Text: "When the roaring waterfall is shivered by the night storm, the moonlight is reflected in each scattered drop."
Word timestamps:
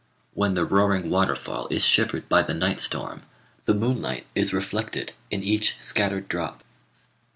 "When 0.33 0.55
the 0.55 0.65
roaring 0.65 1.11
waterfall 1.11 1.67
is 1.69 1.85
shivered 1.85 2.27
by 2.27 2.41
the 2.41 2.55
night 2.55 2.79
storm, 2.79 3.21
the 3.65 3.75
moonlight 3.75 4.25
is 4.33 4.51
reflected 4.51 5.13
in 5.29 5.43
each 5.43 5.75
scattered 5.79 6.27
drop." 6.27 6.63